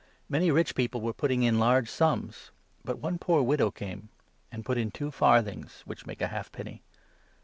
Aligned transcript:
Many 0.27 0.49
rich 0.49 0.73
people 0.73 0.99
were 0.99 1.13
putting 1.13 1.43
in 1.43 1.59
large 1.59 1.87
sums; 1.87 2.49
but 2.83 2.97
one 2.97 3.19
poor 3.19 3.43
widow 3.43 3.69
came 3.69 4.09
and 4.51 4.65
put 4.65 4.79
in 4.79 4.89
two 4.89 5.11
42 5.11 5.11
farthings, 5.11 5.81
which 5.85 6.07
make 6.07 6.23
a 6.23 6.29
half 6.29 6.51
penny. 6.51 6.81